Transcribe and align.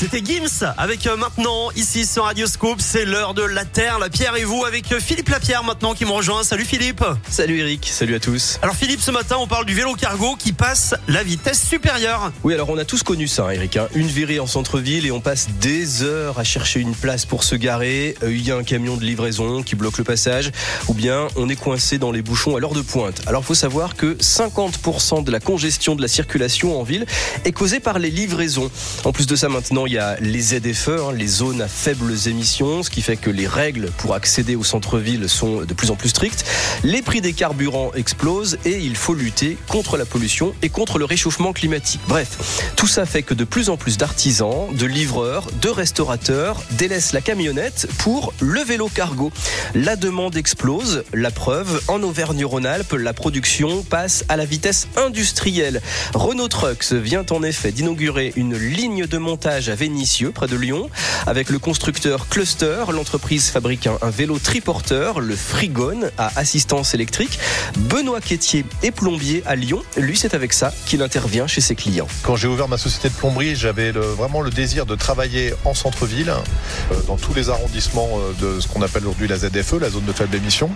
C'était 0.00 0.24
Gims 0.24 0.64
avec 0.78 1.06
euh, 1.06 1.14
maintenant 1.18 1.70
ici 1.76 2.06
sur 2.06 2.24
Radioscope, 2.24 2.80
c'est 2.80 3.04
l'heure 3.04 3.34
de 3.34 3.42
la 3.42 3.66
Terre, 3.66 3.98
la 3.98 4.08
Pierre 4.08 4.34
et 4.36 4.44
vous 4.44 4.64
avec 4.64 4.90
euh, 4.92 4.98
Philippe 4.98 5.28
Lapierre 5.28 5.62
maintenant 5.62 5.92
qui 5.92 6.06
me 6.06 6.10
rejoint. 6.10 6.42
Salut 6.42 6.64
Philippe. 6.64 7.04
Salut 7.28 7.58
Eric, 7.58 7.86
salut 7.92 8.14
à 8.14 8.18
tous. 8.18 8.58
Alors 8.62 8.74
Philippe, 8.74 9.02
ce 9.02 9.10
matin 9.10 9.36
on 9.38 9.46
parle 9.46 9.66
du 9.66 9.74
vélo 9.74 9.92
cargo 9.92 10.36
qui 10.36 10.54
passe 10.54 10.94
la 11.06 11.22
vitesse 11.22 11.62
supérieure. 11.68 12.32
Oui, 12.44 12.54
alors 12.54 12.70
on 12.70 12.78
a 12.78 12.86
tous 12.86 13.02
connu 13.02 13.28
ça, 13.28 13.44
hein, 13.44 13.50
Eric. 13.50 13.76
hein. 13.76 13.88
Une 13.94 14.06
virée 14.06 14.40
en 14.40 14.46
centre-ville 14.46 15.04
et 15.04 15.10
on 15.10 15.20
passe 15.20 15.48
des 15.60 16.02
heures 16.02 16.38
à 16.38 16.44
chercher 16.44 16.80
une 16.80 16.94
place 16.94 17.26
pour 17.26 17.44
se 17.44 17.54
garer. 17.54 18.16
Euh, 18.22 18.32
Il 18.32 18.40
y 18.40 18.52
a 18.52 18.56
un 18.56 18.64
camion 18.64 18.96
de 18.96 19.04
livraison 19.04 19.62
qui 19.62 19.76
bloque 19.76 19.98
le 19.98 20.04
passage, 20.04 20.50
ou 20.88 20.94
bien 20.94 21.28
on 21.36 21.50
est 21.50 21.56
coincé 21.56 21.98
dans 21.98 22.10
les 22.10 22.22
bouchons 22.22 22.56
à 22.56 22.60
l'heure 22.60 22.72
de 22.72 22.80
pointe. 22.80 23.20
Alors 23.26 23.44
faut 23.44 23.54
savoir 23.54 23.96
que 23.96 24.14
50% 24.14 25.24
de 25.24 25.30
la 25.30 25.40
congestion 25.40 25.94
de 25.94 26.00
la 26.00 26.08
circulation 26.08 26.80
en 26.80 26.84
ville 26.84 27.04
est 27.44 27.52
causée 27.52 27.80
par 27.80 27.98
les 27.98 28.08
livraisons. 28.10 28.70
En 29.04 29.12
plus 29.12 29.26
de 29.26 29.36
ça, 29.36 29.50
maintenant 29.50 29.84
il 29.90 29.94
y 29.94 29.98
a 29.98 30.16
les 30.20 30.40
ZFE, 30.40 30.88
hein, 30.88 31.12
les 31.12 31.26
zones 31.26 31.60
à 31.60 31.66
faibles 31.66 32.14
émissions, 32.28 32.84
ce 32.84 32.90
qui 32.90 33.02
fait 33.02 33.16
que 33.16 33.28
les 33.28 33.48
règles 33.48 33.90
pour 33.98 34.14
accéder 34.14 34.54
au 34.54 34.62
centre-ville 34.62 35.28
sont 35.28 35.62
de 35.62 35.74
plus 35.74 35.90
en 35.90 35.96
plus 35.96 36.10
strictes. 36.10 36.44
Les 36.84 37.02
prix 37.02 37.20
des 37.20 37.32
carburants 37.32 37.90
explosent 37.96 38.56
et 38.64 38.78
il 38.78 38.94
faut 38.94 39.14
lutter 39.14 39.58
contre 39.66 39.96
la 39.96 40.04
pollution 40.04 40.54
et 40.62 40.68
contre 40.68 41.00
le 41.00 41.06
réchauffement 41.06 41.52
climatique. 41.52 42.00
Bref, 42.06 42.72
tout 42.76 42.86
ça 42.86 43.04
fait 43.04 43.24
que 43.24 43.34
de 43.34 43.42
plus 43.42 43.68
en 43.68 43.76
plus 43.76 43.98
d'artisans, 43.98 44.68
de 44.72 44.86
livreurs, 44.86 45.48
de 45.60 45.68
restaurateurs 45.68 46.62
délaissent 46.70 47.12
la 47.12 47.20
camionnette 47.20 47.88
pour 47.98 48.32
le 48.38 48.60
vélo 48.60 48.88
cargo. 48.88 49.32
La 49.74 49.96
demande 49.96 50.36
explose, 50.36 51.02
la 51.12 51.32
preuve, 51.32 51.82
en 51.88 52.00
Auvergne-Rhône-Alpes, 52.04 52.92
la 52.92 53.12
production 53.12 53.82
passe 53.82 54.24
à 54.28 54.36
la 54.36 54.44
vitesse 54.44 54.86
industrielle. 54.94 55.82
Renault 56.14 56.46
Trucks 56.46 56.92
vient 56.92 57.26
en 57.30 57.42
effet 57.42 57.72
d'inaugurer 57.72 58.32
une 58.36 58.56
ligne 58.56 59.06
de 59.06 59.18
montage 59.18 59.68
à 59.68 59.79
Vénissieux, 59.80 60.30
près 60.30 60.46
de 60.46 60.56
Lyon, 60.56 60.90
avec 61.26 61.48
le 61.48 61.58
constructeur 61.58 62.28
Cluster. 62.28 62.84
L'entreprise 62.92 63.48
fabrique 63.48 63.86
un, 63.86 64.10
vélo 64.10 64.38
triporteur, 64.38 65.20
le 65.20 65.34
Frigone, 65.34 66.10
à 66.18 66.38
assistance 66.38 66.92
électrique. 66.92 67.38
Benoît 67.78 68.20
Quétier 68.20 68.66
est 68.82 68.90
plombier 68.90 69.42
à 69.46 69.56
Lyon. 69.56 69.82
Lui, 69.96 70.18
c'est 70.18 70.34
avec 70.34 70.52
ça 70.52 70.74
qu'il 70.84 71.00
intervient 71.00 71.46
chez 71.46 71.62
ses 71.62 71.76
clients. 71.76 72.08
Quand 72.22 72.36
j'ai 72.36 72.46
ouvert 72.46 72.68
ma 72.68 72.76
société 72.76 73.08
de 73.08 73.14
plomberie, 73.14 73.56
j'avais 73.56 73.90
vraiment 73.92 74.42
le 74.42 74.50
désir 74.50 74.84
de 74.84 74.94
travailler 74.96 75.54
en 75.64 75.72
centre-ville, 75.72 76.28
euh, 76.28 76.94
dans 77.06 77.16
tous 77.16 77.32
les 77.32 77.48
arrondissements 77.48 78.18
euh, 78.18 78.54
de 78.56 78.60
ce 78.60 78.68
qu'on 78.68 78.82
appelle 78.82 79.04
aujourd'hui 79.04 79.28
la 79.28 79.38
ZFE, 79.38 79.80
la 79.80 79.88
zone 79.88 80.04
de 80.04 80.12
faible 80.12 80.36
émission. 80.36 80.70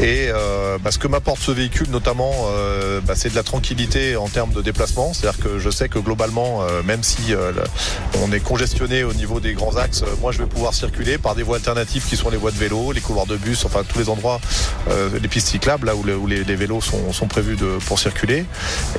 Et 0.00 0.30
euh, 0.30 0.78
bah, 0.78 0.90
ce 0.90 0.98
que 0.98 1.06
m'apporte 1.06 1.40
ce 1.40 1.52
véhicule, 1.52 1.90
notamment, 1.90 2.32
euh, 2.48 3.00
bah, 3.00 3.14
c'est 3.14 3.30
de 3.30 3.36
la 3.36 3.44
tranquillité 3.44 4.16
en 4.16 4.28
termes 4.28 4.52
de 4.52 4.62
déplacement. 4.62 5.12
C'est-à-dire 5.12 5.40
que 5.40 5.58
je 5.60 5.70
sais 5.70 5.88
que 5.88 6.00
globalement, 6.00 6.62
même 6.84 7.02
si 7.02 7.34
on 8.32 8.34
est 8.34 8.40
congestionné 8.40 9.04
au 9.04 9.12
niveau 9.12 9.40
des 9.40 9.52
grands 9.52 9.76
axes, 9.76 10.02
euh, 10.02 10.06
moi 10.22 10.32
je 10.32 10.38
vais 10.38 10.46
pouvoir 10.46 10.72
circuler 10.72 11.18
par 11.18 11.34
des 11.34 11.42
voies 11.42 11.56
alternatives 11.56 12.02
qui 12.08 12.16
sont 12.16 12.30
les 12.30 12.38
voies 12.38 12.50
de 12.50 12.56
vélo, 12.56 12.92
les 12.92 13.02
couloirs 13.02 13.26
de 13.26 13.36
bus, 13.36 13.66
enfin 13.66 13.82
tous 13.86 13.98
les 13.98 14.08
endroits, 14.08 14.40
euh, 14.88 15.10
les 15.20 15.28
pistes 15.28 15.48
cyclables, 15.48 15.86
là 15.86 15.94
où, 15.94 16.02
le- 16.02 16.16
où 16.16 16.26
les, 16.26 16.42
les 16.42 16.56
vélos 16.56 16.80
sont, 16.80 17.12
sont 17.12 17.26
prévus 17.26 17.56
de, 17.56 17.76
pour 17.86 17.98
circuler. 17.98 18.46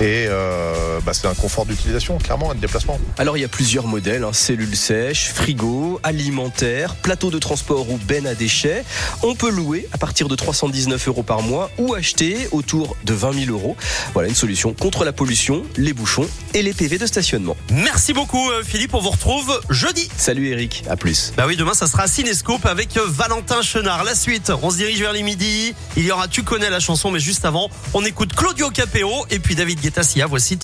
Et 0.00 0.26
euh, 0.28 1.00
bah, 1.06 1.12
c'est 1.14 1.26
un 1.28 1.34
confort 1.34 1.64
d'utilisation, 1.64 2.18
clairement, 2.18 2.50
un 2.50 2.54
déplacement. 2.56 2.98
Alors 3.16 3.38
il 3.38 3.40
y 3.40 3.44
a 3.44 3.48
plusieurs 3.48 3.86
modèles, 3.86 4.22
hein, 4.24 4.34
cellules 4.34 4.76
sèches, 4.76 5.30
frigo, 5.32 5.98
alimentaire, 6.02 6.94
plateau 6.96 7.30
de 7.30 7.38
transport 7.38 7.88
ou 7.90 7.96
benne 7.96 8.26
à 8.26 8.34
déchets. 8.34 8.84
On 9.22 9.34
peut 9.34 9.50
louer 9.50 9.88
à 9.92 9.98
partir 9.98 10.28
de 10.28 10.36
319 10.36 11.08
euros 11.08 11.22
par 11.22 11.40
mois 11.40 11.70
ou 11.78 11.94
acheter 11.94 12.36
autour 12.50 12.96
de 13.04 13.14
20 13.14 13.46
000 13.46 13.50
euros. 13.56 13.76
Voilà 14.12 14.28
une 14.28 14.34
solution 14.34 14.74
contre 14.74 15.06
la 15.06 15.12
pollution, 15.14 15.62
les 15.78 15.94
bouchons 15.94 16.28
et 16.52 16.60
les 16.60 16.74
PV 16.74 16.98
de 16.98 17.06
stationnement. 17.06 17.56
Merci 17.70 18.12
beaucoup 18.12 18.50
Philippe, 18.64 18.92
on 18.92 19.00
vous 19.00 19.08
retrouve 19.08 19.21
jeudi. 19.70 20.08
Salut 20.16 20.48
Eric, 20.48 20.84
à 20.88 20.96
plus. 20.96 21.32
Bah 21.36 21.44
oui, 21.46 21.56
demain 21.56 21.74
ça 21.74 21.86
sera 21.86 22.08
Cinescope 22.08 22.66
avec 22.66 22.96
euh, 22.96 23.04
Valentin 23.06 23.62
Chenard. 23.62 24.04
La 24.04 24.14
suite, 24.14 24.52
on 24.62 24.70
se 24.70 24.76
dirige 24.76 25.00
vers 25.00 25.12
les 25.12 25.22
midis. 25.22 25.74
Il 25.96 26.04
y 26.04 26.10
aura 26.10 26.28
Tu 26.28 26.42
connais 26.42 26.70
la 26.70 26.80
chanson, 26.80 27.10
mais 27.10 27.20
juste 27.20 27.44
avant, 27.44 27.70
on 27.94 28.04
écoute 28.04 28.34
Claudio 28.34 28.70
Capéo 28.70 29.10
et 29.30 29.38
puis 29.38 29.54
David 29.54 29.80
Guetta 29.80 30.02
Sia. 30.02 30.26
Voici 30.26 30.56